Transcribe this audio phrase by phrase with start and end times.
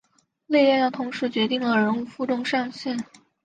[0.47, 2.97] 力量同时决定了人物负重上限。